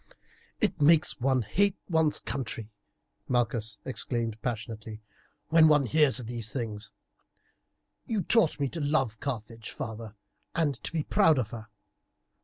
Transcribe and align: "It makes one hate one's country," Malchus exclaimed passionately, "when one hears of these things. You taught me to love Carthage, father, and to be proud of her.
"It 0.59 0.81
makes 0.81 1.19
one 1.19 1.43
hate 1.43 1.77
one's 1.87 2.19
country," 2.19 2.71
Malchus 3.27 3.77
exclaimed 3.85 4.41
passionately, 4.41 5.03
"when 5.49 5.67
one 5.67 5.85
hears 5.85 6.19
of 6.19 6.25
these 6.25 6.51
things. 6.51 6.89
You 8.05 8.23
taught 8.23 8.59
me 8.59 8.67
to 8.69 8.79
love 8.79 9.19
Carthage, 9.19 9.69
father, 9.69 10.15
and 10.55 10.73
to 10.83 10.91
be 10.91 11.03
proud 11.03 11.37
of 11.37 11.51
her. 11.51 11.67